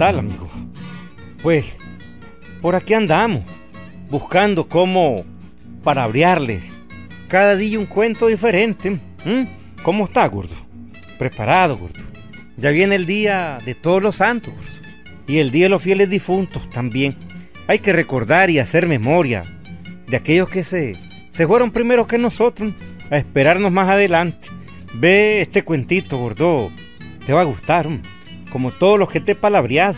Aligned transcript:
tal, 0.00 0.18
amigo? 0.18 0.48
Pues, 1.42 1.66
por 2.62 2.74
aquí 2.74 2.94
andamos, 2.94 3.42
buscando 4.08 4.66
cómo 4.66 5.26
palabrearle 5.84 6.62
cada 7.28 7.54
día 7.54 7.78
un 7.78 7.84
cuento 7.84 8.28
diferente. 8.28 8.98
¿Cómo 9.82 10.06
está, 10.06 10.26
gordo? 10.26 10.54
Preparado, 11.18 11.76
gordo. 11.76 12.00
Ya 12.56 12.70
viene 12.70 12.94
el 12.94 13.04
día 13.04 13.58
de 13.62 13.74
todos 13.74 14.02
los 14.02 14.16
santos 14.16 14.54
y 15.26 15.36
el 15.36 15.50
día 15.50 15.66
de 15.66 15.68
los 15.68 15.82
fieles 15.82 16.08
difuntos 16.08 16.70
también. 16.70 17.14
Hay 17.66 17.80
que 17.80 17.92
recordar 17.92 18.48
y 18.48 18.58
hacer 18.58 18.86
memoria 18.86 19.42
de 20.06 20.16
aquellos 20.16 20.48
que 20.48 20.64
se, 20.64 20.96
se 21.30 21.46
fueron 21.46 21.72
primero 21.72 22.06
que 22.06 22.16
nosotros 22.16 22.72
a 23.10 23.18
esperarnos 23.18 23.70
más 23.70 23.90
adelante. 23.90 24.48
Ve 24.94 25.42
este 25.42 25.62
cuentito, 25.62 26.16
gordo. 26.16 26.72
Te 27.26 27.34
va 27.34 27.42
a 27.42 27.44
gustar, 27.44 27.86
como 28.50 28.70
todos 28.70 28.98
los 28.98 29.10
que 29.10 29.20
te 29.20 29.32
he 29.32 29.34
palabreado. 29.34 29.96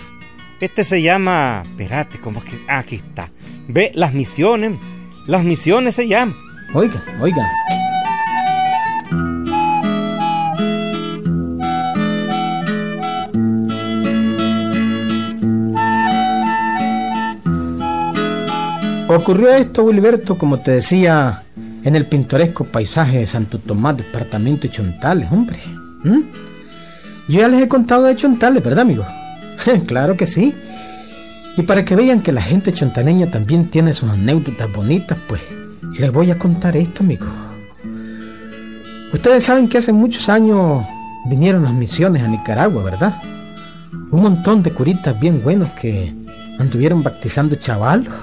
Este 0.60 0.84
se 0.84 1.02
llama. 1.02 1.62
Espérate, 1.64 2.18
¿cómo 2.18 2.42
que.? 2.42 2.52
Ah, 2.68 2.78
aquí 2.78 2.96
está. 2.96 3.30
Ve, 3.68 3.90
las 3.94 4.14
misiones. 4.14 4.78
Las 5.26 5.44
misiones 5.44 5.94
se 5.94 6.08
llaman. 6.08 6.36
Oiga, 6.74 7.02
oiga. 7.20 7.46
Ocurrió 19.14 19.50
esto, 19.50 19.84
Wilberto, 19.84 20.38
como 20.38 20.60
te 20.60 20.70
decía, 20.70 21.42
en 21.84 21.96
el 21.96 22.06
pintoresco 22.06 22.64
paisaje 22.64 23.18
de 23.18 23.26
Santo 23.26 23.58
Tomás, 23.58 23.98
departamento 23.98 24.62
de 24.62 24.70
Chontales, 24.70 25.30
hombre. 25.30 25.58
¿Mm? 26.02 26.20
Yo 27.28 27.40
ya 27.40 27.48
les 27.48 27.62
he 27.62 27.68
contado 27.68 28.04
de 28.04 28.16
Chontales, 28.16 28.62
¿verdad, 28.62 28.80
amigo? 28.80 29.04
claro 29.86 30.16
que 30.16 30.26
sí. 30.26 30.54
Y 31.56 31.62
para 31.62 31.84
que 31.84 31.96
vean 31.96 32.22
que 32.22 32.32
la 32.32 32.42
gente 32.42 32.72
chontaneña 32.72 33.30
también 33.30 33.68
tiene 33.68 33.92
sus 33.92 34.10
anécdotas 34.10 34.72
bonitas, 34.72 35.18
pues 35.28 35.40
les 35.98 36.12
voy 36.12 36.30
a 36.30 36.38
contar 36.38 36.76
esto, 36.76 37.02
amigo. 37.02 37.26
Ustedes 39.12 39.44
saben 39.44 39.68
que 39.68 39.78
hace 39.78 39.92
muchos 39.92 40.28
años 40.28 40.84
vinieron 41.28 41.64
las 41.64 41.74
misiones 41.74 42.22
a 42.22 42.28
Nicaragua, 42.28 42.82
¿verdad? 42.82 43.14
Un 44.10 44.22
montón 44.22 44.62
de 44.62 44.72
curitas 44.72 45.18
bien 45.20 45.42
buenos 45.42 45.70
que 45.72 46.14
anduvieron 46.58 47.02
bautizando 47.02 47.56
chavalos 47.56 48.14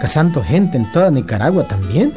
cazando 0.00 0.42
gente 0.42 0.76
en 0.76 0.90
toda 0.92 1.10
Nicaragua 1.10 1.66
también. 1.66 2.12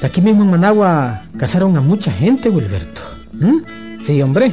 De 0.00 0.06
aquí 0.06 0.20
mismo 0.20 0.44
en 0.44 0.50
Managua 0.50 1.22
cazaron 1.36 1.76
a 1.76 1.80
mucha 1.80 2.12
gente, 2.12 2.48
Wilberto. 2.48 3.02
Sí, 4.04 4.20
hombre. 4.20 4.52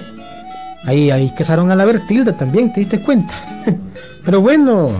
Ahí, 0.85 1.11
ahí 1.11 1.29
cazaron 1.37 1.69
a 1.71 1.75
la 1.75 1.83
Bertilda 1.83 2.35
también, 2.37 2.71
¿te 2.71 2.79
diste 2.79 3.01
cuenta? 3.01 3.35
Pero 4.25 4.39
bueno, 4.39 4.91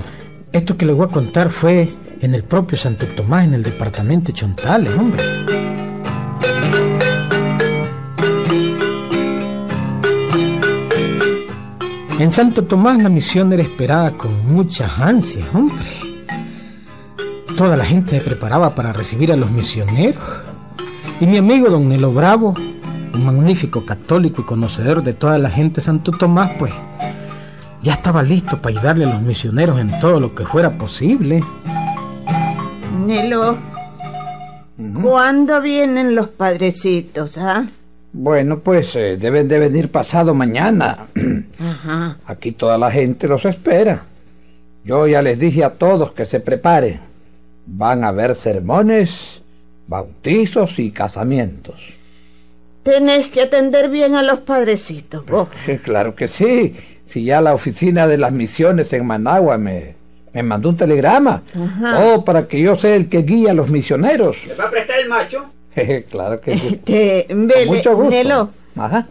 esto 0.51 0.75
que 0.75 0.85
les 0.85 0.95
voy 0.95 1.07
a 1.07 1.11
contar 1.11 1.49
fue 1.49 1.89
en 2.19 2.35
el 2.35 2.43
propio 2.43 2.77
Santo 2.77 3.07
Tomás, 3.07 3.45
en 3.45 3.53
el 3.53 3.63
departamento 3.63 4.27
de 4.27 4.33
Chontales, 4.33 4.93
hombre. 4.97 5.23
En 12.19 12.31
Santo 12.31 12.65
Tomás 12.65 13.01
la 13.01 13.09
misión 13.09 13.53
era 13.53 13.63
esperada 13.63 14.11
con 14.11 14.53
muchas 14.53 14.99
ansias, 14.99 15.47
hombre. 15.53 15.87
Toda 17.55 17.77
la 17.77 17.85
gente 17.85 18.19
se 18.19 18.21
preparaba 18.23 18.75
para 18.75 18.91
recibir 18.91 19.31
a 19.31 19.37
los 19.37 19.49
misioneros. 19.49 20.21
Y 21.21 21.25
mi 21.25 21.37
amigo 21.37 21.69
don 21.69 21.87
Nelo 21.87 22.11
Bravo, 22.11 22.53
un 23.13 23.25
magnífico 23.25 23.85
católico 23.85 24.41
y 24.41 24.45
conocedor 24.45 25.03
de 25.03 25.13
toda 25.13 25.37
la 25.37 25.49
gente 25.49 25.81
Santo 25.81 26.11
Tomás, 26.11 26.51
pues 26.57 26.73
ya 27.81 27.93
estaba 27.93 28.23
listo 28.23 28.61
para 28.61 28.77
ayudarle 28.77 29.05
a 29.05 29.09
los 29.13 29.21
misioneros 29.21 29.79
en 29.79 29.99
todo 29.99 30.19
lo 30.19 30.35
que 30.35 30.45
fuera 30.45 30.77
posible. 30.77 31.43
Nelo, 33.05 33.57
¿cuándo 35.01 35.61
vienen 35.61 36.15
los 36.15 36.29
padrecitos, 36.29 37.37
ah? 37.37 37.67
Bueno, 38.13 38.59
pues 38.59 38.95
eh, 38.95 39.17
deben 39.17 39.47
de 39.47 39.57
venir 39.57 39.89
pasado 39.89 40.33
mañana. 40.33 41.07
Ajá. 41.59 42.17
Aquí 42.25 42.51
toda 42.51 42.77
la 42.77 42.91
gente 42.91 43.27
los 43.27 43.45
espera. 43.45 44.03
Yo 44.83 45.07
ya 45.07 45.21
les 45.21 45.39
dije 45.39 45.63
a 45.63 45.75
todos 45.75 46.11
que 46.11 46.25
se 46.25 46.39
preparen. 46.39 46.99
Van 47.65 48.03
a 48.03 48.09
haber 48.09 48.35
sermones, 48.35 49.41
bautizos 49.87 50.77
y 50.79 50.91
casamientos. 50.91 51.79
Tenés 52.83 53.27
que 53.27 53.41
atender 53.41 53.89
bien 53.89 54.15
a 54.15 54.23
los 54.23 54.39
padrecitos, 54.39 55.25
vos. 55.25 55.49
claro 55.83 56.15
que 56.15 56.27
sí. 56.27 56.75
Si 57.05 57.23
ya 57.23 57.41
la 57.41 57.53
oficina 57.53 58.07
de 58.07 58.17
las 58.17 58.31
misiones 58.31 58.91
en 58.93 59.05
Managua 59.05 59.57
me, 59.57 59.95
me 60.33 60.43
mandó 60.43 60.69
un 60.69 60.75
telegrama. 60.75 61.43
Oh, 61.99 62.23
para 62.23 62.47
que 62.47 62.61
yo 62.61 62.75
sea 62.75 62.95
el 62.95 63.09
que 63.09 63.23
guía 63.23 63.51
a 63.51 63.53
los 63.53 63.69
misioneros. 63.69 64.37
¿Me 64.47 64.53
va 64.55 64.65
a 64.65 64.69
prestar 64.69 64.99
el 64.99 65.09
macho? 65.09 65.51
claro 66.09 66.41
que 66.41 66.57
sí. 66.57 66.67
Este, 66.67 67.27
mucho 67.67 67.95
gusto. 67.95 68.49
Ajá. 68.75 69.07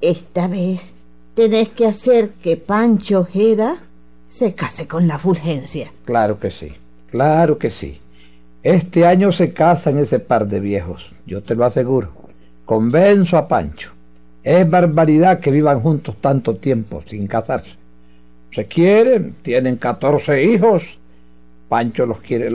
Esta 0.00 0.48
vez 0.48 0.94
tenés 1.34 1.68
que 1.70 1.86
hacer 1.86 2.30
que 2.42 2.56
Pancho 2.56 3.24
Jeda 3.24 3.78
se 4.26 4.54
case 4.54 4.86
con 4.86 5.06
la 5.06 5.18
Fulgencia. 5.18 5.92
Claro 6.04 6.38
que 6.38 6.50
sí. 6.50 6.72
Claro 7.10 7.58
que 7.58 7.70
sí. 7.70 8.00
Este 8.62 9.06
año 9.06 9.30
se 9.30 9.52
casan 9.52 9.98
ese 9.98 10.18
par 10.18 10.48
de 10.48 10.58
viejos, 10.58 11.12
yo 11.24 11.42
te 11.42 11.54
lo 11.54 11.64
aseguro. 11.64 12.25
Convenzo 12.66 13.38
a 13.38 13.48
Pancho. 13.48 13.92
Es 14.42 14.68
barbaridad 14.68 15.40
que 15.40 15.50
vivan 15.50 15.80
juntos 15.80 16.16
tanto 16.20 16.56
tiempo 16.56 17.02
sin 17.06 17.26
casarse. 17.26 17.70
Se 18.52 18.66
quieren, 18.66 19.36
tienen 19.42 19.76
14 19.76 20.44
hijos. 20.44 20.82
Pancho 21.68 22.06
los 22.06 22.20
quiere, 22.20 22.52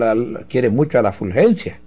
quiere 0.48 0.70
mucho 0.70 1.00
a 1.00 1.02
la 1.02 1.12
Fulgencia. 1.12 1.80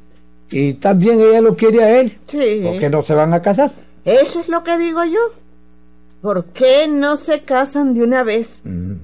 Y 0.51 0.75
también 0.75 1.21
ella 1.21 1.41
lo 1.41 1.55
quiere 1.55 1.85
a 1.85 2.01
él. 2.01 2.19
Sí. 2.27 2.61
¿Por 2.63 2.79
qué 2.79 2.91
no 2.91 3.03
se 3.03 3.15
van 3.15 3.33
a 3.35 3.43
casar? 3.43 3.73
Eso 4.05 4.41
es 4.41 4.49
lo 4.49 4.65
que 4.65 4.79
digo 4.79 5.05
yo. 5.05 5.21
¿Por 6.23 6.47
qué 6.47 6.89
no 6.89 7.17
se 7.17 7.43
casan 7.43 7.93
de 7.93 8.03
una 8.03 8.23
vez? 8.23 8.63
Mm. 8.65 8.95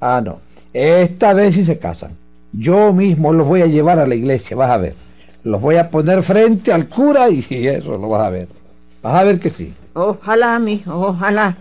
Ah, 0.00 0.20
no. 0.24 0.40
Esta 0.72 1.32
vez 1.32 1.54
sí 1.54 1.64
se 1.64 1.78
casan. 1.78 2.16
Yo 2.52 2.92
mismo 2.92 3.32
los 3.32 3.46
voy 3.46 3.62
a 3.62 3.66
llevar 3.66 3.98
a 3.98 4.06
la 4.06 4.14
iglesia, 4.14 4.56
vas 4.56 4.70
a 4.70 4.78
ver. 4.78 4.94
Los 5.44 5.60
voy 5.60 5.76
a 5.76 5.90
poner 5.90 6.22
frente 6.22 6.72
al 6.72 6.88
cura 6.88 7.28
y 7.28 7.44
eso 7.50 7.96
lo 7.96 8.08
vas 8.08 8.26
a 8.26 8.30
ver. 8.30 8.48
Vas 9.04 9.20
a 9.20 9.24
ver 9.24 9.38
que 9.38 9.50
sí. 9.50 9.74
Ojalá, 9.92 10.58
mijo, 10.58 10.98
ojalá. 10.98 11.54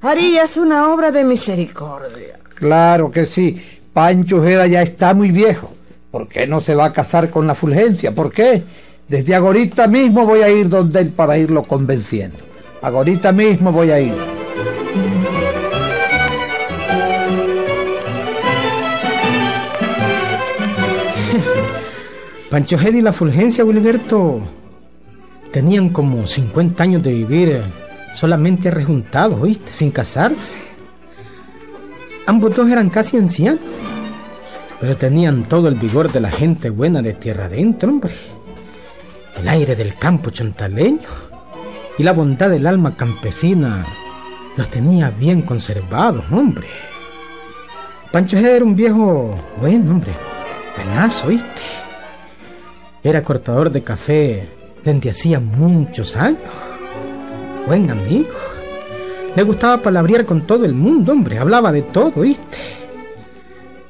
Harías 0.00 0.56
una 0.56 0.94
obra 0.94 1.10
de 1.10 1.24
misericordia. 1.24 2.38
Claro 2.54 3.10
que 3.10 3.26
sí. 3.26 3.60
Pancho 3.92 4.40
Jeda 4.40 4.68
ya 4.68 4.82
está 4.82 5.12
muy 5.12 5.32
viejo. 5.32 5.72
¿Por 6.12 6.28
qué 6.28 6.46
no 6.46 6.60
se 6.60 6.76
va 6.76 6.84
a 6.84 6.92
casar 6.92 7.30
con 7.30 7.48
la 7.48 7.56
Fulgencia? 7.56 8.14
¿Por 8.14 8.30
qué? 8.30 8.62
Desde 9.08 9.34
agorita 9.34 9.88
mismo 9.88 10.24
voy 10.24 10.42
a 10.42 10.48
ir 10.48 10.68
donde 10.68 11.00
él 11.00 11.10
para 11.10 11.36
irlo 11.36 11.64
convenciendo. 11.64 12.38
Agorita 12.80 13.32
mismo 13.32 13.72
voy 13.72 13.90
a 13.90 13.98
ir. 13.98 14.14
Pancho 22.50 22.78
Gedi 22.78 22.98
y 22.98 23.02
la 23.02 23.12
Fulgencia, 23.12 23.64
Wilberto, 23.64 24.59
tenían 25.52 25.90
como 25.90 26.26
50 26.26 26.82
años 26.82 27.02
de 27.02 27.12
vivir 27.12 27.62
solamente 28.14 28.70
rejuntados, 28.70 29.40
¿oíste? 29.40 29.72
Sin 29.72 29.90
casarse. 29.90 30.58
Ambos 32.26 32.54
dos 32.54 32.68
eran 32.70 32.90
casi 32.90 33.16
ancianos, 33.16 33.60
pero 34.78 34.96
tenían 34.96 35.48
todo 35.48 35.68
el 35.68 35.74
vigor 35.74 36.12
de 36.12 36.20
la 36.20 36.30
gente 36.30 36.70
buena 36.70 37.02
de 37.02 37.14
tierra 37.14 37.46
adentro, 37.46 37.88
hombre. 37.88 38.12
El 39.38 39.48
aire 39.48 39.74
del 39.74 39.94
campo 39.96 40.30
chontaleño 40.30 41.08
y 41.98 42.02
la 42.02 42.12
bondad 42.12 42.50
del 42.50 42.66
alma 42.66 42.96
campesina 42.96 43.84
los 44.56 44.68
tenía 44.68 45.10
bien 45.10 45.42
conservados, 45.42 46.24
hombre. 46.30 46.68
Pancho 48.12 48.38
era 48.38 48.64
un 48.64 48.74
viejo 48.74 49.38
bueno, 49.58 49.92
hombre. 49.92 50.12
Buenazo, 50.76 51.28
¿oíste? 51.28 51.62
Era 53.02 53.22
cortador 53.22 53.70
de 53.70 53.82
café 53.82 54.59
desde 54.84 55.10
hacía 55.10 55.40
muchos 55.40 56.16
años. 56.16 56.38
Buen 57.66 57.90
amigo. 57.90 58.30
Le 59.36 59.42
gustaba 59.42 59.80
palabrear 59.80 60.24
con 60.24 60.46
todo 60.46 60.64
el 60.64 60.74
mundo, 60.74 61.12
hombre. 61.12 61.38
Hablaba 61.38 61.70
de 61.70 61.82
todo, 61.82 62.22
¿viste? 62.22 62.58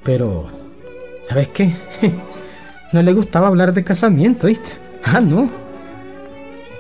Pero, 0.02 0.48
¿sabes 1.24 1.48
qué? 1.48 1.72
No 2.92 3.00
le 3.02 3.12
gustaba 3.12 3.46
hablar 3.46 3.72
de 3.72 3.84
casamiento, 3.84 4.48
¿viste? 4.48 4.72
Ah, 5.04 5.20
no. 5.20 5.48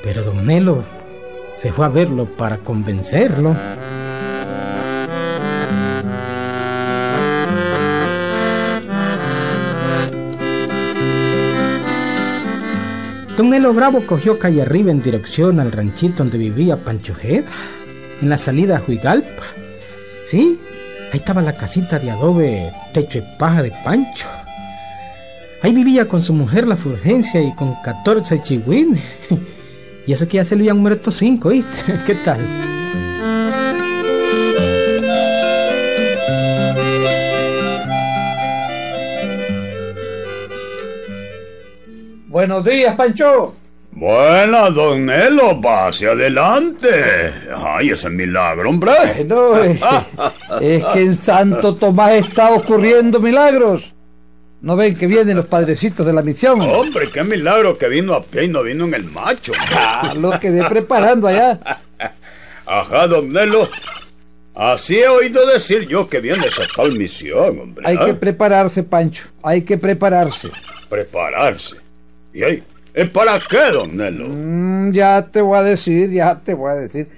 Pero 0.02 0.24
don 0.24 0.44
Nelo 0.44 0.82
se 1.54 1.72
fue 1.72 1.86
a 1.86 1.88
verlo 1.88 2.24
para 2.24 2.58
convencerlo. 2.58 3.54
Don 13.40 13.48
Nelo 13.48 13.72
Bravo 13.72 14.04
cogió 14.04 14.38
calle 14.38 14.60
arriba 14.60 14.90
en 14.90 15.02
dirección 15.02 15.60
al 15.60 15.72
ranchito 15.72 16.18
donde 16.18 16.36
vivía 16.36 16.84
Pancho 16.84 17.14
Jeda, 17.14 17.48
en 18.20 18.28
la 18.28 18.36
salida 18.36 18.76
a 18.76 18.80
Juigalpa. 18.80 19.44
Sí, 20.26 20.60
ahí 21.10 21.20
estaba 21.20 21.40
la 21.40 21.56
casita 21.56 21.98
de 21.98 22.10
adobe, 22.10 22.70
techo 22.92 23.16
y 23.16 23.22
paja 23.38 23.62
de 23.62 23.72
Pancho. 23.82 24.26
Ahí 25.62 25.72
vivía 25.72 26.06
con 26.06 26.22
su 26.22 26.34
mujer 26.34 26.68
la 26.68 26.76
Fulgencia 26.76 27.40
y 27.40 27.54
con 27.54 27.74
14 27.82 28.42
chihuines. 28.42 29.00
Y 30.06 30.12
eso 30.12 30.28
que 30.28 30.36
ya 30.36 30.44
se 30.44 30.56
le 30.56 30.62
habían 30.62 30.78
muerto 30.78 31.10
cinco, 31.10 31.48
¿viste? 31.48 31.98
¿Qué 32.06 32.16
tal? 32.16 32.40
Buenos 42.30 42.64
días, 42.64 42.94
Pancho. 42.94 43.56
Buena, 43.90 44.70
don 44.70 45.04
Nelo, 45.04 45.60
pase 45.60 46.06
adelante. 46.06 46.88
Ay, 47.56 47.90
ese 47.90 48.08
milagro, 48.08 48.70
hombre. 48.70 49.24
No, 49.26 49.60
es, 49.60 49.80
es 50.60 50.84
que 50.84 51.00
en 51.00 51.14
Santo 51.14 51.74
Tomás 51.74 52.12
está 52.12 52.52
ocurriendo 52.52 53.18
milagros. 53.18 53.92
¿No 54.60 54.76
ven 54.76 54.94
que 54.94 55.08
vienen 55.08 55.38
los 55.38 55.46
padrecitos 55.46 56.06
de 56.06 56.12
la 56.12 56.22
misión? 56.22 56.60
Hombre, 56.60 57.08
qué 57.12 57.24
milagro 57.24 57.76
que 57.76 57.88
vino 57.88 58.14
a 58.14 58.22
pie 58.22 58.44
y 58.44 58.48
no 58.48 58.62
vino 58.62 58.84
en 58.84 58.94
el 58.94 59.04
macho. 59.06 59.52
Ah, 59.74 60.14
lo 60.16 60.38
quedé 60.38 60.62
preparando 60.68 61.26
allá. 61.26 61.58
Ajá, 62.64 63.08
don 63.08 63.32
Nelo. 63.32 63.68
Así 64.54 65.00
he 65.00 65.08
oído 65.08 65.44
decir 65.48 65.88
yo 65.88 66.08
que 66.08 66.20
viene 66.20 66.46
esa 66.46 66.62
tal 66.76 66.92
misión, 66.92 67.58
hombre. 67.58 67.84
Hay 67.88 67.98
que 67.98 68.12
¿ah? 68.12 68.20
prepararse, 68.20 68.84
Pancho. 68.84 69.24
Hay 69.42 69.62
que 69.62 69.76
prepararse. 69.76 70.48
Prepararse. 70.88 71.79
¿Y 72.32 72.42
ahí? 72.42 72.62
¿Es 72.94 73.08
para 73.10 73.38
qué, 73.38 73.70
don 73.72 73.96
Nelo? 73.96 74.26
Mm, 74.28 74.92
ya 74.92 75.22
te 75.22 75.40
voy 75.40 75.58
a 75.58 75.62
decir, 75.62 76.10
ya 76.10 76.34
te 76.38 76.54
voy 76.54 76.70
a 76.70 76.74
decir. 76.74 77.08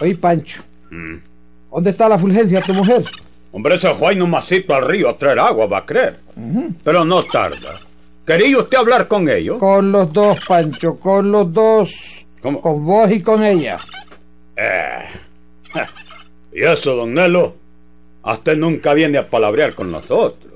Oye, 0.00 0.14
Pancho, 0.16 0.62
Mm. 0.90 1.16
¿dónde 1.72 1.90
está 1.90 2.08
la 2.08 2.18
Fulgencia, 2.18 2.60
tu 2.62 2.72
mujer? 2.74 3.04
Hombre, 3.52 3.78
se 3.78 3.92
fue 3.94 4.10
ahí 4.10 4.16
nomasito 4.16 4.74
al 4.74 4.86
río 4.86 5.08
a 5.08 5.16
traer 5.18 5.38
agua, 5.38 5.66
va 5.66 5.78
a 5.78 5.86
creer. 5.86 6.18
Pero 6.84 7.04
no 7.04 7.22
tarda. 7.24 7.80
¿Quería 8.26 8.58
usted 8.58 8.76
hablar 8.78 9.06
con 9.08 9.28
ellos? 9.28 9.58
Con 9.58 9.92
los 9.92 10.12
dos, 10.12 10.38
Pancho, 10.46 10.96
con 10.96 11.30
los 11.32 11.52
dos. 11.52 12.26
¿Cómo? 12.42 12.60
Con 12.60 12.84
vos 12.84 13.10
y 13.10 13.20
con 13.22 13.44
ella. 13.44 13.78
Eh. 14.56 15.04
Y 16.52 16.62
eso, 16.62 16.94
don 16.96 17.12
Nelo, 17.12 17.54
hasta 18.22 18.54
nunca 18.54 18.94
viene 18.94 19.18
a 19.18 19.26
palabrear 19.28 19.74
con 19.74 19.90
nosotros. 19.92 20.54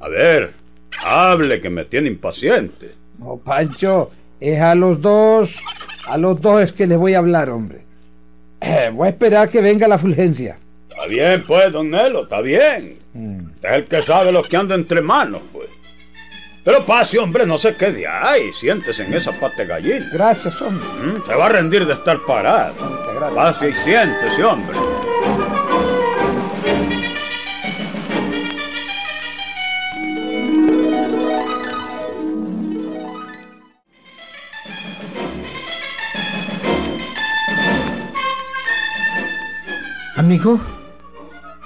A 0.00 0.08
ver, 0.08 0.54
hable 1.02 1.60
que 1.60 1.70
me 1.70 1.84
tiene 1.84 2.08
impaciente. 2.08 2.94
No, 3.18 3.36
Pancho, 3.36 4.10
es 4.40 4.60
a 4.60 4.74
los 4.74 5.00
dos. 5.00 5.56
A 6.06 6.16
los 6.16 6.40
dos 6.40 6.62
es 6.62 6.72
que 6.72 6.86
les 6.86 6.98
voy 6.98 7.14
a 7.14 7.18
hablar, 7.18 7.50
hombre. 7.50 7.82
Eh, 8.60 8.90
voy 8.94 9.06
a 9.06 9.10
esperar 9.10 9.48
que 9.48 9.60
venga 9.60 9.88
la 9.88 9.98
Fulgencia. 9.98 10.58
Está 10.88 11.06
bien, 11.06 11.44
pues, 11.46 11.72
don 11.72 11.90
Nelo, 11.90 12.22
está 12.22 12.40
bien. 12.40 12.98
Es 13.62 13.72
el 13.72 13.84
que 13.86 14.02
sabe 14.02 14.32
lo 14.32 14.42
que 14.42 14.56
anda 14.56 14.74
entre 14.74 15.00
manos, 15.00 15.42
pues. 15.52 15.68
Pero 16.64 16.84
pase, 16.84 17.18
hombre, 17.18 17.46
no 17.46 17.56
se 17.56 17.74
quede 17.74 18.06
ahí. 18.06 18.52
Siéntese 18.52 19.04
en 19.04 19.14
esa 19.14 19.32
pata 19.32 19.64
gallina. 19.64 20.06
Gracias, 20.12 20.60
hombre. 20.60 20.86
¿Mm? 21.02 21.24
Se 21.24 21.34
va 21.34 21.46
a 21.46 21.48
rendir 21.48 21.86
de 21.86 21.94
estar 21.94 22.18
parado. 22.26 22.74
Pase 23.34 23.70
y 23.70 23.72
siéntese, 23.74 24.44
hombre. 24.44 24.76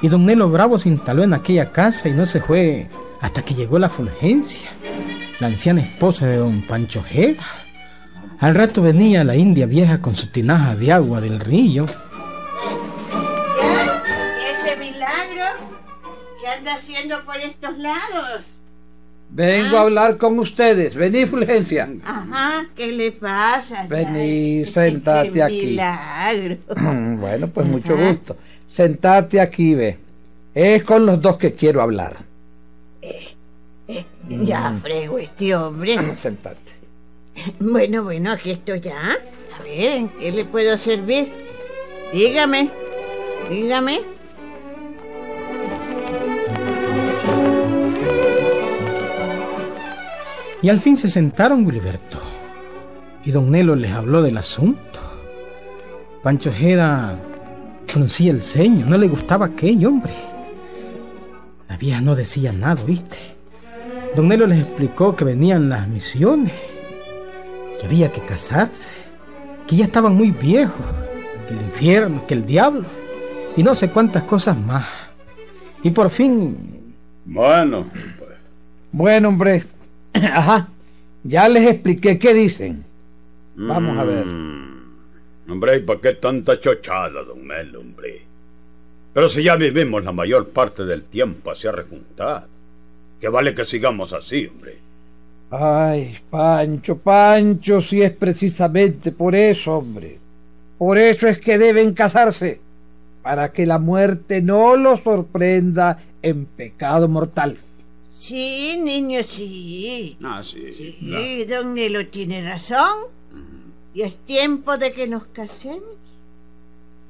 Y 0.03 0.09
don 0.09 0.25
Nelo 0.25 0.49
Bravo 0.49 0.79
se 0.79 0.88
instaló 0.88 1.25
en 1.25 1.35
aquella 1.35 1.73
casa 1.73 2.09
y 2.09 2.12
no 2.12 2.26
se 2.26 2.41
fue 2.41 2.88
hasta 3.20 3.44
que 3.44 3.55
llegó 3.55 3.79
la 3.79 3.88
Fulgencia, 3.88 4.70
la 5.41 5.49
anciana 5.49 5.81
esposa 5.81 6.26
de 6.26 6.37
don 6.37 6.62
Pancho 6.62 7.00
Ojeda. 7.00 7.43
Al 8.38 8.55
rato 8.55 8.82
venía 8.82 9.25
la 9.25 9.37
india 9.37 9.67
vieja 9.67 10.00
con 10.00 10.14
su 10.14 10.29
tinaja 10.29 10.76
de 10.76 10.93
agua 10.93 11.20
del 11.20 11.41
río. 11.41 11.87
¿Ya? 13.61 14.03
¿Ese 14.65 14.76
milagro? 14.76 15.44
¿Qué 16.41 16.49
anda 16.49 16.75
haciendo 16.75 17.25
por 17.25 17.37
estos 17.37 17.76
lados? 17.79 18.43
Vengo 19.34 19.79
a 19.79 19.81
hablar 19.81 20.19
con 20.19 20.38
ustedes. 20.38 20.94
Vení, 20.94 21.25
Fulgencia. 21.25 21.88
Ajá, 22.05 22.67
¿qué 22.76 22.93
le 22.93 23.12
pasa? 23.12 23.87
Vení, 23.88 24.62
sentate 24.67 25.32
qué 25.32 25.43
aquí. 25.43 25.67
Milagro. 25.69 26.56
bueno, 27.19 27.49
pues 27.49 27.67
mucho 27.67 27.96
gusto. 27.96 28.37
Sentate 28.69 29.40
aquí, 29.40 29.75
ve. 29.75 29.96
Es 30.55 30.84
con 30.84 31.06
los 31.06 31.20
dos 31.23 31.38
que 31.38 31.55
quiero 31.55 31.81
hablar. 31.81 32.17
Ya 34.29 34.79
frego 34.82 35.19
este 35.19 35.55
hombre. 35.55 35.96
Sentate. 36.17 36.73
Bueno, 37.58 38.05
bueno, 38.05 38.32
aquí 38.32 38.50
estoy 38.50 38.81
ya. 38.81 39.17
A 39.58 39.62
ver, 39.62 39.96
¿en 39.96 40.08
qué 40.11 40.31
le 40.31 40.44
puedo 40.44 40.76
servir? 40.76 41.32
Dígame, 42.12 42.70
dígame. 43.49 44.12
Y 50.62 50.69
al 50.69 50.81
fin 50.81 50.97
se 50.97 51.09
sentaron, 51.09 51.64
Gilberto. 51.64 52.19
Y 53.25 53.32
don 53.32 53.50
Nelo 53.50 53.75
les 53.75 53.93
habló 53.93 54.23
del 54.23 54.38
asunto. 54.38 55.00
Pancho 56.23 56.50
Ojeda 56.50 57.19
fruncía 57.87 58.31
el 58.31 58.43
ceño, 58.43 58.87
no 58.87 58.97
le 58.97 59.09
gustaba 59.09 59.47
aquello, 59.47 59.88
hombre. 59.88 60.12
La 61.69 61.76
vieja 61.76 62.01
no 62.01 62.15
decía 62.15 62.53
nada, 62.53 62.82
¿viste? 62.84 63.19
Don 64.15 64.29
Nelo 64.29 64.46
les 64.46 64.60
explicó 64.60 65.17
que 65.17 65.25
venían 65.25 65.69
las 65.69 65.89
misiones, 65.89 66.53
que 67.79 67.86
había 67.86 68.13
que 68.13 68.20
casarse, 68.20 68.93
que 69.67 69.77
ya 69.77 69.84
estaban 69.84 70.15
muy 70.15 70.31
viejos, 70.31 70.86
que 71.48 71.55
el 71.55 71.60
infierno, 71.63 72.25
que 72.27 72.34
el 72.34 72.46
diablo, 72.46 72.84
y 73.56 73.63
no 73.63 73.75
sé 73.75 73.91
cuántas 73.91 74.25
cosas 74.25 74.56
más. 74.56 74.86
Y 75.82 75.91
por 75.91 76.10
fin, 76.10 76.94
Bueno, 77.25 77.86
pues. 77.93 78.29
Bueno, 78.93 79.29
hombre. 79.29 79.65
Ajá. 80.32 80.69
Ya 81.24 81.48
les 81.48 81.66
expliqué 81.66 82.19
qué 82.19 82.34
dicen. 82.34 82.84
Vamos 83.54 83.98
a 83.98 84.04
ver. 84.04 84.26
Mm, 84.26 84.72
Hombre, 85.48 85.76
¿y 85.76 85.81
para 85.81 86.00
qué 86.00 86.12
tanta 86.14 86.58
chochada, 86.60 87.22
don 87.24 87.44
Melo, 87.44 87.81
hombre? 87.81 88.22
Pero 89.12 89.28
si 89.28 89.42
ya 89.42 89.56
vivimos 89.56 90.02
la 90.04 90.12
mayor 90.12 90.48
parte 90.50 90.84
del 90.84 91.04
tiempo 91.04 91.50
hacia 91.50 91.72
rejuntar, 91.72 92.46
que 93.20 93.28
vale 93.28 93.54
que 93.54 93.64
sigamos 93.64 94.12
así, 94.12 94.46
hombre. 94.46 94.78
Ay, 95.50 96.16
Pancho, 96.31 96.96
Pancho, 96.98 97.82
si 97.82 98.00
es 98.02 98.12
precisamente 98.12 99.12
por 99.12 99.34
eso, 99.34 99.76
hombre. 99.78 100.19
Por 100.78 100.96
eso 100.96 101.28
es 101.28 101.38
que 101.38 101.58
deben 101.58 101.92
casarse, 101.92 102.60
para 103.22 103.52
que 103.52 103.66
la 103.66 103.78
muerte 103.78 104.40
no 104.40 104.76
los 104.76 105.00
sorprenda 105.00 105.98
en 106.22 106.46
pecado 106.46 107.08
mortal. 107.08 107.58
Sí, 108.22 108.79
niño, 108.81 109.20
sí. 109.24 110.17
Ah, 110.22 110.43
sí, 110.44 110.72
Sí, 110.76 110.96
sí. 111.00 111.44
don 111.44 111.74
Nelo 111.74 112.06
tiene 112.06 112.48
razón. 112.48 113.08
Y 113.94 114.02
es 114.02 114.14
tiempo 114.24 114.79
de 114.79 114.93
que 114.93 115.08
nos 115.08 115.24
casemos. 115.26 115.96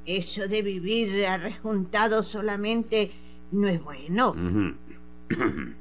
Eso 0.07 0.47
de 0.47 0.63
vivir 0.63 1.23
arrejuntado 1.27 2.23
solamente 2.23 3.11
no 3.51 3.67
es 3.67 3.79
bueno. 3.83 4.35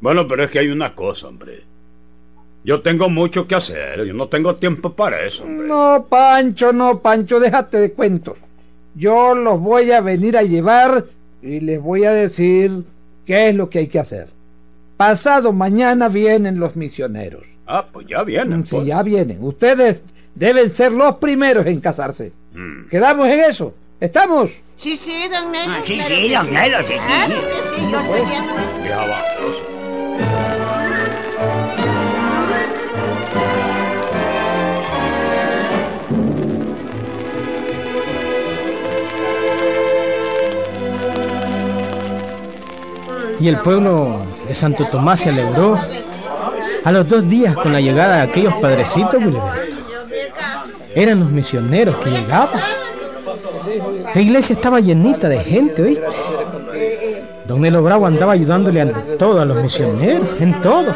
Bueno, 0.00 0.28
pero 0.28 0.42
es 0.44 0.50
que 0.50 0.58
hay 0.58 0.68
una 0.68 0.94
cosa, 0.94 1.28
hombre. 1.28 1.62
Yo 2.62 2.82
tengo 2.82 3.08
mucho 3.08 3.46
que 3.46 3.54
hacer, 3.54 4.04
yo 4.04 4.12
no 4.12 4.28
tengo 4.28 4.56
tiempo 4.56 4.92
para 4.92 5.24
eso, 5.24 5.44
hombre. 5.44 5.66
No, 5.68 6.04
Pancho, 6.10 6.74
no, 6.74 6.98
Pancho, 7.00 7.40
déjate 7.40 7.78
de 7.78 7.92
cuentos. 7.92 8.36
Yo 8.94 9.34
los 9.34 9.58
voy 9.60 9.92
a 9.92 10.02
venir 10.02 10.36
a 10.36 10.42
llevar 10.42 11.06
y 11.40 11.60
les 11.60 11.80
voy 11.80 12.04
a 12.04 12.10
decir 12.12 12.82
qué 13.24 13.48
es 13.48 13.54
lo 13.54 13.70
que 13.70 13.78
hay 13.78 13.86
que 13.86 14.00
hacer. 14.00 14.28
Pasado 14.96 15.52
mañana 15.52 16.08
vienen 16.08 16.58
los 16.60 16.76
misioneros. 16.76 17.44
Ah, 17.66 17.86
pues 17.90 18.06
ya 18.06 18.22
vienen. 18.22 18.66
Si 18.66 18.76
pues. 18.76 18.86
ya 18.86 19.02
vienen, 19.02 19.38
ustedes 19.42 20.04
deben 20.34 20.70
ser 20.70 20.92
los 20.92 21.16
primeros 21.16 21.66
en 21.66 21.80
casarse. 21.80 22.32
Mm. 22.52 22.88
¿Quedamos 22.88 23.28
en 23.28 23.40
eso? 23.40 23.74
¿Estamos? 24.00 24.50
Sí, 24.76 24.96
sí, 24.96 25.28
don 25.30 25.50
Nelo. 25.50 25.72
Ah, 25.72 25.80
sí, 25.84 25.94
claro 25.94 26.14
sí, 26.14 26.32
don 26.32 26.52
Nelo, 26.52 26.78
sí, 26.78 26.84
sí. 26.92 26.98
Claro 26.98 27.34
que 27.34 27.76
sí, 27.76 27.90
yo 27.90 28.00
estoy 28.00 28.20
de 28.20 28.36
acuerdo. 28.36 28.82
Vieja 28.82 29.06
babosa. 29.06 29.73
Y 43.44 43.48
el 43.48 43.58
pueblo 43.58 44.22
de 44.48 44.54
Santo 44.54 44.86
Tomás 44.86 45.20
se 45.20 45.28
alegró 45.28 45.78
a 46.82 46.92
los 46.92 47.06
dos 47.06 47.28
días 47.28 47.54
con 47.54 47.74
la 47.74 47.80
llegada 47.80 48.16
de 48.16 48.22
aquellos 48.22 48.54
padrecitos. 48.54 49.22
Eran 50.94 51.20
los 51.20 51.30
misioneros 51.30 51.94
que 51.96 52.08
llegaban. 52.08 52.58
La 54.14 54.18
iglesia 54.18 54.54
estaba 54.54 54.80
llenita 54.80 55.28
de 55.28 55.40
gente, 55.40 55.82
¿oíste? 55.82 56.06
Don 57.46 57.60
Nelo 57.60 57.82
Bravo 57.82 58.06
andaba 58.06 58.32
ayudándole 58.32 58.80
a 58.80 59.16
todos 59.18 59.42
a 59.42 59.44
los 59.44 59.62
misioneros, 59.62 60.26
en 60.40 60.62
todo. 60.62 60.94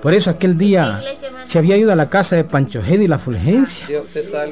Por 0.00 0.14
eso 0.14 0.30
aquel 0.30 0.56
día 0.56 1.00
se 1.42 1.58
había 1.58 1.76
ido 1.76 1.90
a 1.90 1.96
la 1.96 2.08
casa 2.08 2.36
de 2.36 2.44
Pancho 2.44 2.80
Gedi 2.80 3.06
y 3.06 3.08
la 3.08 3.18
Fulgencia. 3.18 3.88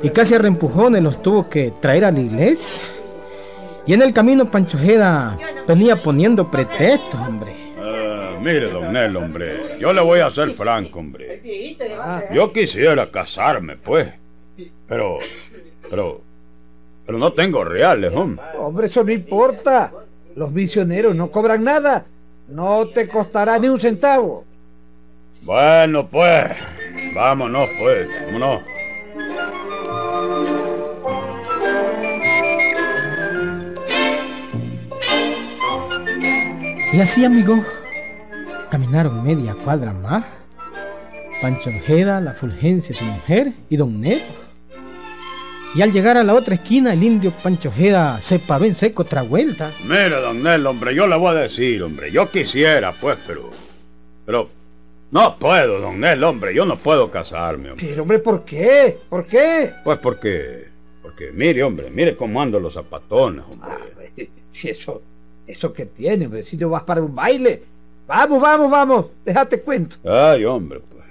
Y 0.02 0.10
casi 0.10 0.34
a 0.34 0.38
reempujones 0.38 1.00
los 1.00 1.22
tuvo 1.22 1.48
que 1.48 1.74
traer 1.80 2.06
a 2.06 2.10
la 2.10 2.18
iglesia. 2.18 2.80
Y 3.88 3.94
en 3.94 4.02
el 4.02 4.12
camino 4.12 4.50
Pancho 4.50 4.76
Jeda 4.76 5.38
venía 5.66 5.96
poniendo 6.02 6.50
pretextos, 6.50 7.18
hombre. 7.18 7.54
Ah, 7.80 8.36
mire, 8.38 8.70
don 8.70 8.92
Nel, 8.92 9.16
hombre, 9.16 9.78
yo 9.80 9.94
le 9.94 10.02
voy 10.02 10.20
a 10.20 10.30
ser 10.30 10.50
franco, 10.50 10.98
hombre. 10.98 11.40
Yo 12.30 12.52
quisiera 12.52 13.10
casarme, 13.10 13.76
pues. 13.76 14.12
Pero, 14.86 15.20
pero, 15.88 16.20
pero 17.06 17.16
no 17.16 17.32
tengo 17.32 17.64
reales, 17.64 18.12
hombre. 18.14 18.44
Hombre, 18.58 18.88
eso 18.88 19.02
no 19.02 19.10
importa. 19.10 19.90
Los 20.36 20.52
misioneros 20.52 21.16
no 21.16 21.30
cobran 21.30 21.64
nada. 21.64 22.04
No 22.48 22.88
te 22.88 23.08
costará 23.08 23.58
ni 23.58 23.70
un 23.70 23.80
centavo. 23.80 24.44
Bueno, 25.40 26.06
pues, 26.08 26.44
vámonos, 27.14 27.70
pues, 27.80 28.06
vámonos. 28.26 28.60
Y 36.98 37.00
así, 37.00 37.24
amigo, 37.24 37.64
caminaron 38.72 39.22
media 39.22 39.54
cuadra 39.62 39.92
más. 39.92 40.24
Pancho 41.40 41.70
Ojeda, 41.70 42.20
la 42.20 42.32
Fulgencia, 42.32 42.92
su 42.92 43.04
mujer 43.04 43.52
y 43.70 43.76
don 43.76 44.00
Neto. 44.00 44.34
Y 45.76 45.82
al 45.82 45.92
llegar 45.92 46.16
a 46.16 46.24
la 46.24 46.34
otra 46.34 46.56
esquina, 46.56 46.92
el 46.94 47.04
indio 47.04 47.30
Pancho 47.40 47.68
Ojeda 47.68 48.20
se 48.20 48.40
paró 48.40 48.64
en 48.64 48.74
seco 48.74 49.02
otra 49.02 49.22
vuelta. 49.22 49.70
Mire, 49.84 50.20
don 50.20 50.42
Nel, 50.42 50.66
hombre, 50.66 50.92
yo 50.92 51.06
le 51.06 51.14
voy 51.16 51.36
a 51.36 51.42
decir, 51.42 51.80
hombre, 51.84 52.10
yo 52.10 52.28
quisiera, 52.28 52.90
pues, 52.90 53.16
pero. 53.24 53.48
Pero. 54.26 54.50
No 55.12 55.38
puedo, 55.38 55.78
don 55.78 56.00
Nel, 56.00 56.24
hombre, 56.24 56.52
yo 56.52 56.64
no 56.64 56.78
puedo 56.78 57.12
casarme, 57.12 57.70
hombre. 57.70 57.86
Pero, 57.90 58.02
hombre, 58.02 58.18
¿por 58.18 58.44
qué? 58.44 58.98
¿Por 59.08 59.24
qué? 59.24 59.72
Pues 59.84 59.98
porque. 59.98 60.66
Porque, 61.00 61.30
mire, 61.30 61.62
hombre, 61.62 61.90
mire 61.90 62.16
cómo 62.16 62.42
ando 62.42 62.58
los 62.58 62.74
zapatones, 62.74 63.44
hombre. 63.48 63.70
Ah, 63.70 64.22
si 64.50 64.70
eso. 64.70 65.00
¿Eso 65.48 65.72
que 65.72 65.86
tiene, 65.86 66.26
hombre? 66.26 66.42
Si 66.42 66.58
no 66.58 66.68
vas 66.68 66.82
para 66.82 67.00
un 67.00 67.14
baile. 67.14 67.62
Vamos, 68.06 68.40
vamos, 68.40 68.70
vamos. 68.70 69.06
Déjate 69.24 69.62
cuento. 69.62 69.96
Ay, 70.04 70.44
hombre, 70.44 70.80
pues. 70.80 71.04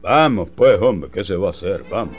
Vamos, 0.00 0.48
pues, 0.56 0.80
hombre, 0.80 1.10
¿qué 1.12 1.22
se 1.22 1.36
va 1.36 1.48
a 1.48 1.50
hacer? 1.50 1.84
Vamos. 1.90 2.16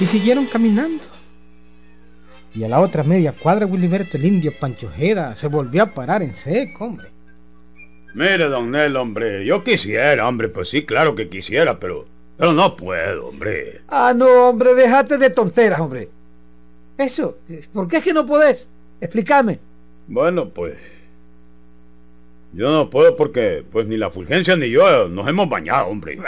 Y 0.00 0.06
siguieron 0.06 0.46
caminando. 0.46 1.02
Y 2.54 2.62
a 2.62 2.68
la 2.68 2.80
otra 2.80 3.02
media 3.02 3.32
cuadra, 3.32 3.66
Wiliberto, 3.66 4.18
el 4.18 4.24
indio 4.24 4.52
Pancho 4.58 4.86
Ojeda, 4.86 5.34
se 5.34 5.48
volvió 5.48 5.82
a 5.82 5.86
parar 5.86 6.22
en 6.22 6.34
seco, 6.34 6.84
hombre. 6.84 7.15
Mire, 8.16 8.48
don 8.48 8.70
Nel, 8.70 8.96
hombre, 8.96 9.44
yo 9.44 9.62
quisiera, 9.62 10.26
hombre, 10.26 10.48
pues 10.48 10.70
sí, 10.70 10.86
claro 10.86 11.14
que 11.14 11.28
quisiera, 11.28 11.78
pero, 11.78 12.06
pero 12.38 12.54
no 12.54 12.74
puedo, 12.74 13.26
hombre. 13.26 13.82
Ah, 13.88 14.14
no, 14.16 14.48
hombre, 14.48 14.74
déjate 14.74 15.18
de 15.18 15.28
tonteras, 15.28 15.78
hombre. 15.78 16.08
Eso, 16.96 17.36
¿por 17.74 17.88
qué 17.88 17.98
es 17.98 18.04
que 18.04 18.14
no 18.14 18.24
podés? 18.24 18.66
Explícame. 19.02 19.58
Bueno, 20.08 20.48
pues, 20.48 20.78
yo 22.54 22.70
no 22.70 22.88
puedo 22.88 23.14
porque, 23.16 23.62
pues, 23.70 23.86
ni 23.86 23.98
la 23.98 24.08
Fulgencia 24.08 24.56
ni 24.56 24.70
yo 24.70 25.10
nos 25.10 25.28
hemos 25.28 25.46
bañado, 25.50 25.88
hombre. 25.88 26.18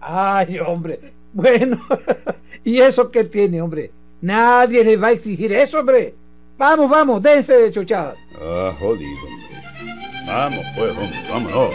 Ay, 0.00 0.60
hombre, 0.60 1.00
bueno, 1.32 1.80
¿y 2.64 2.78
eso 2.78 3.10
qué 3.10 3.24
tiene, 3.24 3.60
hombre? 3.60 3.90
Nadie 4.20 4.84
le 4.84 4.96
va 4.96 5.08
a 5.08 5.12
exigir 5.12 5.52
eso, 5.52 5.80
hombre. 5.80 6.14
Vamos, 6.56 6.88
vamos, 6.88 7.20
dense 7.20 7.52
de 7.52 7.72
chochada. 7.72 8.14
Ah, 8.40 8.72
jodido, 8.78 9.26
hombre. 9.26 9.55
Vamos, 10.26 10.66
pues, 10.74 10.90
hombre, 10.90 11.22
vámonos. 11.30 11.74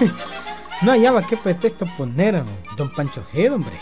No 0.82 0.92
hallaba 0.92 1.20
qué 1.20 1.36
pretexto 1.36 1.84
poner 1.98 2.36
a 2.36 2.44
don 2.78 2.90
Pancho 2.90 3.20
Ojeda, 3.20 3.54
hombre. 3.54 3.76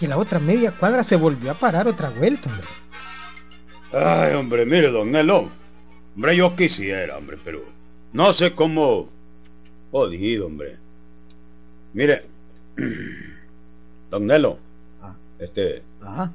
Y 0.00 0.08
la 0.08 0.18
otra 0.18 0.40
media 0.40 0.72
cuadra 0.72 1.04
se 1.04 1.14
volvió 1.14 1.52
a 1.52 1.54
parar 1.54 1.86
otra 1.86 2.10
vuelta, 2.10 2.50
hombre. 2.50 2.66
Ay, 3.92 4.34
hombre, 4.34 4.66
mire, 4.66 4.90
don 4.90 5.12
Nelo. 5.12 5.50
Hombre, 6.16 6.36
yo 6.36 6.54
quisiera, 6.56 7.16
hombre, 7.16 7.38
pero 7.44 7.62
no 8.12 8.32
sé 8.32 8.54
cómo. 8.54 9.08
Jodido, 9.92 10.46
hombre. 10.46 10.78
Mire, 11.92 12.26
don 14.10 14.26
Nelo. 14.26 14.58
Ah. 15.02 15.14
Este. 15.38 15.82
Ajá. 16.02 16.32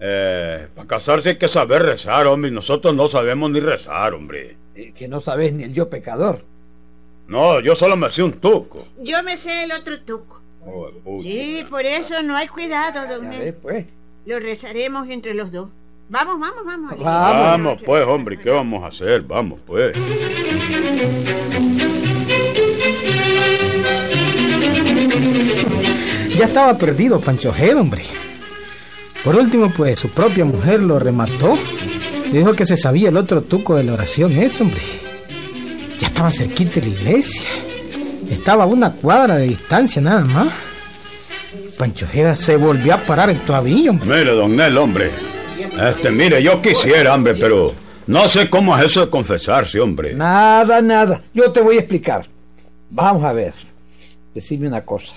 Eh, 0.00 0.68
para 0.74 0.86
casarse 0.88 1.30
hay 1.30 1.36
que 1.38 1.48
saber 1.48 1.82
rezar, 1.82 2.26
hombre. 2.26 2.50
Nosotros 2.50 2.94
no 2.94 3.08
sabemos 3.08 3.50
ni 3.50 3.60
rezar, 3.60 4.14
hombre. 4.14 4.56
Eh, 4.74 4.92
Que 4.94 5.08
no 5.08 5.20
sabes 5.20 5.52
ni 5.52 5.64
el 5.64 5.74
yo 5.74 5.88
pecador. 5.90 6.42
No, 7.26 7.60
yo 7.60 7.74
solo 7.74 7.96
me 7.96 8.08
sé 8.10 8.22
un 8.22 8.32
tuco. 8.32 8.86
Yo 9.02 9.22
me 9.22 9.36
sé 9.36 9.64
el 9.64 9.72
otro 9.72 10.00
tuco. 10.00 10.40
Oh. 10.64 10.90
Sí, 11.22 11.64
por 11.68 11.84
eso 11.84 12.22
no 12.22 12.36
hay 12.36 12.46
cuidado, 12.48 13.06
don 13.06 13.24
Ya 13.24 13.28
Nel. 13.30 13.40
ves, 13.40 13.54
pues. 13.60 13.86
Lo 14.26 14.38
rezaremos 14.38 15.08
entre 15.08 15.34
los 15.34 15.50
dos. 15.52 15.68
Vamos, 16.10 16.38
vamos, 16.40 16.64
vamos. 16.64 16.90
Vamos. 16.98 17.02
Vamos, 17.04 17.82
pues, 17.84 18.06
hombre, 18.06 18.38
¿qué 18.38 18.50
vamos 18.50 18.82
a 18.82 18.86
hacer? 18.88 19.22
Vamos, 19.22 19.60
pues. 19.66 19.96
Ya 26.36 26.44
estaba 26.44 26.76
perdido 26.78 27.20
Pancho 27.20 27.50
Ojeda, 27.50 27.80
hombre. 27.80 28.04
Por 29.24 29.34
último, 29.34 29.72
pues 29.76 29.98
su 29.98 30.08
propia 30.08 30.44
mujer 30.44 30.80
lo 30.80 30.98
remató. 30.98 31.58
Le 32.30 32.38
dijo 32.38 32.54
que 32.54 32.64
se 32.64 32.76
sabía 32.76 33.08
el 33.08 33.16
otro 33.16 33.42
tuco 33.42 33.76
de 33.76 33.82
la 33.82 33.94
oración, 33.94 34.32
eso, 34.32 34.64
hombre. 34.64 34.80
Ya 35.98 36.06
estaba 36.06 36.30
cerquita 36.30 36.74
de 36.80 36.82
la 36.82 36.88
iglesia. 36.88 37.48
Estaba 38.30 38.64
a 38.64 38.66
una 38.66 38.92
cuadra 38.92 39.36
de 39.36 39.48
distancia 39.48 40.00
nada 40.00 40.24
más. 40.24 40.48
Pancho 41.76 42.06
Ojeda 42.06 42.36
se 42.36 42.56
volvió 42.56 42.94
a 42.94 42.98
parar 42.98 43.30
en 43.30 43.40
todavía, 43.40 43.90
hombre. 43.90 44.08
Mire, 44.08 44.30
don 44.32 44.54
Nel, 44.54 44.76
hombre. 44.76 45.10
Este, 45.80 46.10
mire, 46.10 46.42
yo 46.42 46.60
quisiera, 46.60 47.14
hombre, 47.14 47.34
pero 47.34 47.72
no 48.06 48.28
sé 48.28 48.48
cómo 48.48 48.76
es 48.76 48.86
eso 48.86 49.00
de 49.00 49.10
confesarse, 49.10 49.80
hombre. 49.80 50.14
Nada, 50.14 50.80
nada. 50.80 51.20
Yo 51.34 51.50
te 51.50 51.60
voy 51.60 51.76
a 51.76 51.80
explicar. 51.80 52.26
Vamos 52.90 53.24
a 53.24 53.32
ver. 53.32 53.54
Decime 54.34 54.68
una 54.68 54.84
cosa. 54.84 55.14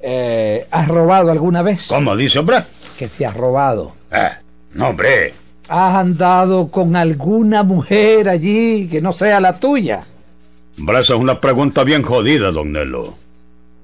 Eh, 0.00 0.66
¿Has 0.70 0.88
robado 0.88 1.30
alguna 1.30 1.62
vez? 1.62 1.86
¿Cómo 1.88 2.16
dice, 2.16 2.38
hombre? 2.38 2.62
Que 2.98 3.08
si 3.08 3.24
has 3.24 3.34
robado. 3.36 3.92
Eh, 4.10 4.28
no, 4.74 4.88
hombre. 4.88 5.32
¿Has 5.68 5.94
andado 5.94 6.68
con 6.68 6.94
alguna 6.94 7.62
mujer 7.62 8.28
allí 8.28 8.86
que 8.88 9.00
no 9.00 9.12
sea 9.12 9.40
la 9.40 9.58
tuya? 9.58 10.02
Hombre, 10.78 11.00
esa 11.00 11.14
es 11.14 11.20
una 11.20 11.40
pregunta 11.40 11.84
bien 11.84 12.02
jodida, 12.02 12.50
don 12.50 12.72
Nelo. 12.72 13.14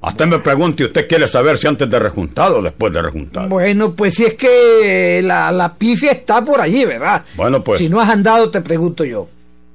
Hasta 0.03 0.25
me 0.27 0.39
pregunte, 0.39 0.85
¿usted 0.85 1.07
quiere 1.07 1.29
saber 1.29 1.59
si 1.59 1.67
antes 1.67 1.89
de 1.89 1.99
rejuntado 1.99 2.59
o 2.59 2.63
después 2.63 2.93
de 2.93 3.03
rejuntado? 3.03 3.49
Bueno, 3.49 3.93
pues 3.95 4.15
si 4.15 4.25
es 4.25 4.35
que 4.35 5.21
la, 5.23 5.53
la 5.53 5.75
pifia 5.75 6.13
está 6.13 6.43
por 6.43 6.61
allí, 6.61 6.85
¿verdad? 6.87 7.23
Bueno, 7.35 7.63
pues. 7.63 7.79
Si 7.79 7.89
no 7.89 8.01
has 8.01 8.09
andado, 8.09 8.51
te 8.51 8.61
pregunto 8.63 9.05
yo. 9.05 9.29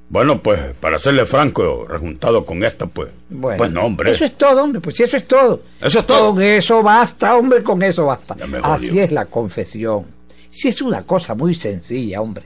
Bueno, 0.07 0.39
pues, 0.41 0.59
para 0.79 0.99
serle 0.99 1.25
franco, 1.25 1.85
rejuntado 1.89 2.45
con 2.45 2.63
esta, 2.63 2.85
pues. 2.85 3.09
Bueno, 3.29 3.57
pues 3.57 3.71
no, 3.71 3.85
hombre. 3.85 4.11
Eso 4.11 4.25
es 4.25 4.37
todo, 4.37 4.63
hombre, 4.63 4.79
pues 4.79 4.95
si 4.95 5.03
eso 5.03 5.17
es 5.17 5.27
todo. 5.27 5.61
Eso 5.81 5.99
es 5.99 6.05
todo. 6.05 6.31
Con 6.33 6.41
eso 6.43 6.83
basta, 6.83 7.35
hombre, 7.35 7.63
con 7.63 7.81
eso 7.81 8.05
basta. 8.05 8.35
Así 8.63 8.99
es 8.99 9.11
la 9.11 9.25
confesión. 9.25 10.05
Si 10.51 10.67
es 10.69 10.81
una 10.81 11.01
cosa 11.03 11.33
muy 11.33 11.55
sencilla, 11.55 12.21
hombre. 12.21 12.45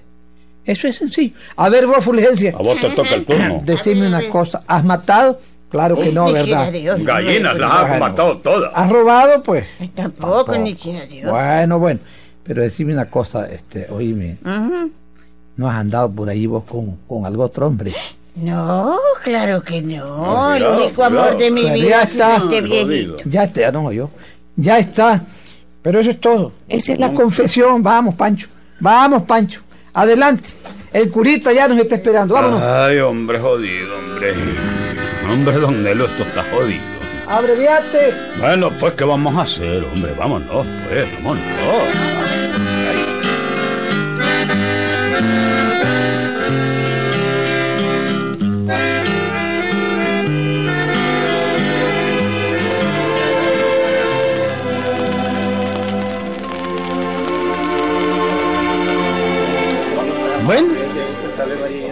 Eso 0.65 0.87
es 0.87 0.95
sencillo. 0.95 1.35
A 1.57 1.67
ver, 1.69 1.85
vos, 1.85 2.03
Fulgencia, 2.03 2.53
A 2.57 2.61
vos 2.61 2.79
te 2.79 2.89
toca 2.91 3.13
el 3.15 3.25
turno. 3.25 3.61
decime 3.65 4.07
una 4.07 4.29
cosa. 4.29 4.63
¿Has 4.65 4.83
matado? 4.85 5.39
Claro 5.69 5.95
que 5.97 6.11
no, 6.11 6.31
¿verdad? 6.31 6.71
Dios. 6.71 7.03
Gallinas 7.03 7.57
las 7.57 7.71
has 7.71 7.81
Bueno. 7.89 7.99
matado 7.99 8.37
todas. 8.39 8.71
¿Has 8.73 8.89
robado? 8.91 9.43
Pues. 9.43 9.65
Tampoco, 9.93 10.57
ni 10.57 10.75
quiera 10.75 11.05
Dios. 11.05 11.29
Bueno, 11.29 11.77
bueno. 11.77 11.99
Pero 12.43 12.63
decime 12.63 12.93
una 12.93 13.09
cosa, 13.09 13.47
este, 13.51 13.85
oíme. 13.91 14.37
¿No 15.59 15.69
has 15.69 15.75
andado 15.75 16.09
por 16.09 16.29
ahí 16.29 16.47
vos 16.47 16.63
con, 16.63 16.95
con 17.05 17.25
algún 17.25 17.43
otro 17.45 17.67
hombre? 17.67 17.93
No, 18.35 18.97
claro 19.21 19.61
que 19.61 19.81
no. 19.81 20.05
No, 20.05 20.55
el 20.55 20.65
único 20.65 21.03
amor 21.03 21.37
de 21.37 21.51
mi 21.51 21.69
vida 21.69 21.85
ya 21.85 22.01
está. 22.03 22.37
este 22.37 22.61
viejito. 22.61 23.17
Ya 23.25 23.43
está, 23.43 23.69
no, 23.69 23.91
yo. 23.91 24.09
Ya 24.55 24.79
está. 24.79 25.21
Pero 25.81 25.99
eso 25.99 26.11
es 26.11 26.21
todo. 26.21 26.53
Esa 26.69 26.93
es 26.93 26.99
la 26.99 27.11
confesión. 27.11 27.83
Vamos, 27.83 28.15
Pancho. 28.15 28.47
Vamos, 28.79 29.23
Pancho. 29.23 29.59
Adelante. 29.91 30.47
El 30.93 31.09
curita 31.09 31.51
ya 31.51 31.67
nos 31.67 31.79
está 31.79 31.95
esperando. 31.95 32.35
Vámonos. 32.35 32.63
Ay, 32.63 32.99
hombre, 32.99 33.37
jodido, 33.37 33.97
hombre. 33.97 34.33
Hombre, 35.29 35.55
don 35.55 35.83
Nelo, 35.83 36.05
esto 36.05 36.23
está 36.23 36.41
jodido. 36.55 36.81
abreviate. 37.27 38.13
Bueno, 38.39 38.69
pues, 38.79 38.93
¿qué 38.93 39.03
vamos 39.03 39.35
a 39.35 39.41
hacer, 39.41 39.83
hombre? 39.93 40.13
Vámonos, 40.17 40.65
pues, 40.87 41.15
vámonos. 41.21 41.43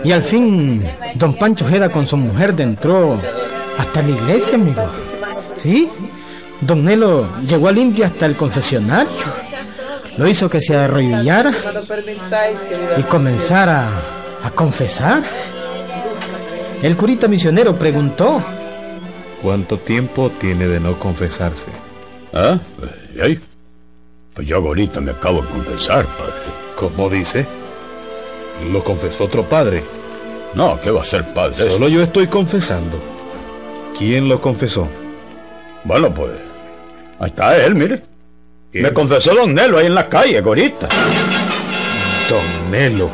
Y 0.08 0.14
al 0.14 0.24
fin 0.24 0.90
don 1.16 1.34
Pancho 1.34 1.68
Jeda 1.68 1.90
con 1.90 2.08
su 2.08 2.16
mujer 2.16 2.56
entró 2.60 3.20
hasta 3.78 4.02
la 4.02 4.10
iglesia, 4.10 4.56
amigo. 4.56 4.90
¿Sí? 5.58 5.90
Don 6.62 6.86
Nelo 6.86 7.28
llegó 7.46 7.68
al 7.68 7.78
indio 7.78 8.06
hasta 8.06 8.26
el 8.26 8.38
confesionario. 8.38 9.12
Lo 10.16 10.26
hizo 10.26 10.50
que 10.50 10.62
se 10.62 10.78
arrodillara 10.78 11.52
y 12.98 13.02
comenzara 13.04 13.90
a 14.46 14.50
confesar. 14.52 15.24
El 16.82 16.96
curita 16.96 17.28
misionero 17.28 17.76
preguntó. 17.76 18.42
¿Cuánto 19.42 19.78
tiempo 19.78 20.32
tiene 20.40 20.68
de 20.68 20.80
no 20.80 20.98
confesarse? 20.98 21.66
¿Ah? 22.34 22.58
Pues, 23.14 23.40
pues 24.34 24.48
yo 24.48 24.56
ahorita 24.56 25.02
me 25.02 25.12
acabo 25.12 25.42
de 25.42 25.50
confesar, 25.50 26.06
padre. 26.06 26.34
¿Cómo 26.78 27.10
dice? 27.10 27.46
¿Lo 28.72 28.82
confesó 28.86 29.26
otro 29.26 29.44
padre? 29.44 29.84
No, 30.54 30.80
¿qué 30.82 30.92
va 30.92 31.02
a 31.02 31.06
ser 31.06 31.24
padre? 31.34 31.70
Solo 31.70 31.88
yo 31.88 32.02
estoy 32.04 32.28
confesando. 32.28 32.98
¿Quién 33.98 34.28
lo 34.30 34.40
confesó? 34.42 34.88
Bueno, 35.84 36.14
pues. 36.14 36.32
Ahí 37.20 37.30
está 37.30 37.58
él, 37.58 37.76
mire. 37.76 38.02
Me 38.74 38.92
confesó 38.94 39.34
Don 39.34 39.54
Nelo 39.56 39.78
ahí 39.80 39.88
en 39.88 39.96
la 39.96 40.08
calle, 40.08 40.40
gorita. 40.42 40.88
Don 42.30 42.72
Nelo. 42.72 43.10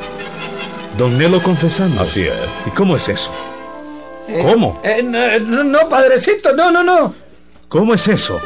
Don 0.98 1.18
Nelo 1.18 1.42
confesando. 1.42 2.02
Así 2.02 2.24
es. 2.24 2.34
¿Y 2.66 2.70
cómo 2.72 2.98
es 2.98 3.08
eso? 3.10 3.32
Eh, 4.28 4.42
¿Cómo? 4.42 4.80
eh, 4.84 5.04
no, 5.04 5.64
no, 5.64 5.90
padrecito, 5.90 6.54
no, 6.56 6.72
no, 6.72 6.84
no. 6.84 7.14
¿Cómo 7.68 7.94
es 7.94 8.08
eso? 8.08 8.40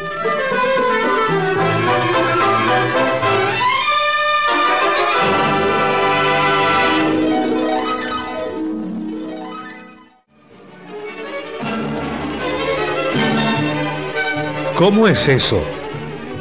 ¿Cómo 14.77 15.07
es 15.07 15.27
eso? 15.27 15.59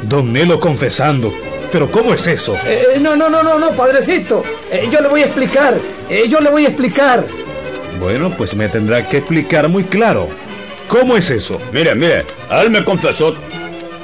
Don 0.03 0.31
Nelo 0.31 0.59
confesando. 0.59 1.33
¿Pero 1.71 1.89
cómo 1.89 2.13
es 2.13 2.27
eso? 2.27 2.55
Eh, 2.67 2.99
no, 3.01 3.15
no, 3.15 3.31
no, 3.31 3.41
no, 3.41 3.57
no, 3.57 3.71
padrecito. 3.71 4.43
Eh, 4.71 4.87
yo 4.91 5.01
le 5.01 5.07
voy 5.07 5.23
a 5.23 5.25
explicar. 5.25 5.75
Eh, 6.07 6.27
yo 6.29 6.39
le 6.39 6.51
voy 6.51 6.65
a 6.65 6.67
explicar. 6.67 7.25
Bueno, 7.99 8.29
pues 8.37 8.55
me 8.55 8.69
tendrá 8.69 9.09
que 9.09 9.17
explicar 9.17 9.67
muy 9.69 9.85
claro. 9.85 10.29
¿Cómo 10.87 11.17
es 11.17 11.31
eso? 11.31 11.59
Mire, 11.71 11.95
mire, 11.95 12.25
él 12.51 12.69
me 12.69 12.83
confesó. 12.83 13.33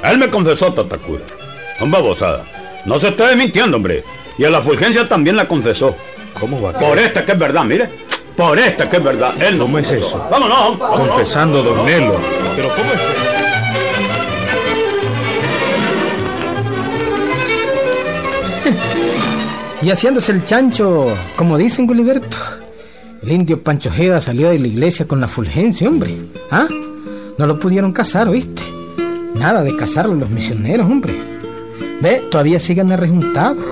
Él 0.02 0.18
me 0.18 0.28
confesó 0.28 0.72
Tatacura. 0.72 1.22
Son 1.78 1.92
babosada. 1.92 2.44
No 2.86 2.98
se 2.98 3.10
esté 3.10 3.36
mintiendo, 3.36 3.76
hombre. 3.76 4.02
Y 4.36 4.44
a 4.44 4.50
la 4.50 4.60
Fulgencia 4.60 5.08
también 5.08 5.36
la 5.36 5.46
confesó. 5.46 5.94
¿Cómo 6.40 6.60
va 6.60 6.70
a 6.70 6.78
Por 6.78 6.98
esta 6.98 7.24
que 7.24 7.30
es 7.32 7.38
verdad, 7.38 7.62
mire. 7.62 7.88
Por 8.36 8.58
esta 8.58 8.90
que 8.90 8.96
es 8.96 9.04
verdad. 9.04 9.32
Él 9.40 9.56
no 9.58 9.66
¿Cómo 9.66 9.78
es 9.78 9.92
eso? 9.92 10.26
Vámonos. 10.28 10.76
vámonos. 10.76 11.08
Confesando, 11.10 11.62
don 11.62 11.86
Nelo. 11.86 12.16
¿Pero 12.56 12.68
cómo 12.70 12.92
es 12.92 13.00
eso? 13.00 13.33
Y 19.82 19.90
haciéndose 19.90 20.32
el 20.32 20.44
chancho, 20.44 21.14
como 21.36 21.58
dicen 21.58 21.86
Guliberto, 21.86 22.36
el 23.22 23.32
indio 23.32 23.62
Pancho 23.62 23.90
Jeda 23.90 24.20
salió 24.20 24.50
de 24.50 24.58
la 24.58 24.68
iglesia 24.68 25.06
con 25.06 25.20
la 25.20 25.28
fulgencia, 25.28 25.88
hombre. 25.88 26.16
¿Ah? 26.50 26.66
No 27.36 27.46
lo 27.46 27.56
pudieron 27.56 27.92
casar, 27.92 28.28
¿oíste? 28.28 28.62
Nada 29.34 29.62
de 29.62 29.76
casarlo 29.76 30.14
los 30.14 30.30
misioneros, 30.30 30.86
hombre. 30.86 31.14
Ve, 32.00 32.22
todavía 32.30 32.60
siguen 32.60 32.92
arrejuntados. 32.92 33.64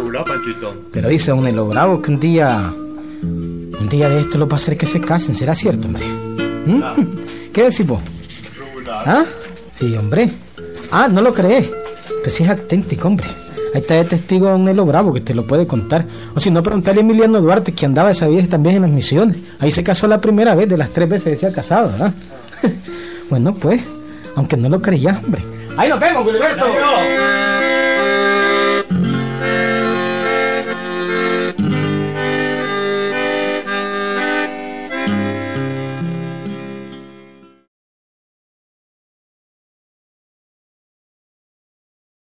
Pero 0.92 1.08
dice 1.08 1.30
don 1.30 1.46
Elo 1.46 1.66
Bravo 1.66 2.02
que 2.02 2.10
un 2.10 2.20
día. 2.20 2.72
Un 3.22 3.88
día 3.88 4.08
de 4.08 4.20
esto 4.20 4.38
lo 4.38 4.48
va 4.48 4.54
a 4.54 4.56
hacer 4.56 4.76
que 4.76 4.86
se 4.86 5.00
casen, 5.00 5.34
¿será 5.34 5.54
cierto, 5.54 5.86
hombre? 5.86 6.04
¿Mm? 6.66 6.82
¿Qué 7.52 7.64
decís 7.64 7.86
vos? 7.86 8.00
¿Ah? 8.88 9.24
Sí, 9.72 9.94
hombre. 9.96 10.30
Ah, 10.90 11.08
no 11.08 11.20
lo 11.22 11.32
crees. 11.32 11.70
Pues 12.22 12.34
sí 12.34 12.44
es 12.44 12.50
auténtico, 12.50 13.08
hombre. 13.08 13.26
Ahí 13.74 13.80
está 13.80 13.94
de 13.94 14.04
testigo 14.04 14.48
don 14.48 14.64
Nelo 14.64 14.84
Bravo 14.84 15.12
que 15.12 15.20
te 15.20 15.34
lo 15.34 15.46
puede 15.46 15.66
contar. 15.66 16.04
O 16.34 16.40
si 16.40 16.50
no, 16.50 16.62
preguntarle 16.62 17.00
a 17.00 17.04
Emiliano 17.04 17.40
Duarte 17.40 17.72
que 17.72 17.86
andaba 17.86 18.10
esa 18.10 18.28
vieja 18.28 18.48
también 18.48 18.76
en 18.76 18.82
las 18.82 18.90
misiones. 18.90 19.38
Ahí 19.60 19.72
se 19.72 19.82
casó 19.82 20.06
la 20.06 20.20
primera 20.20 20.54
vez 20.54 20.68
de 20.68 20.76
las 20.76 20.90
tres 20.90 21.08
veces 21.08 21.32
que 21.32 21.36
se 21.38 21.46
ha 21.46 21.52
casado, 21.52 21.90
¿verdad? 21.90 22.12
bueno, 23.30 23.54
pues, 23.54 23.82
aunque 24.36 24.56
no 24.56 24.68
lo 24.68 24.80
creías, 24.80 25.22
hombre. 25.24 25.42
Ahí 25.76 25.88
nos 25.88 26.00
vemos, 26.00 26.24
Gilberto. 26.24 26.66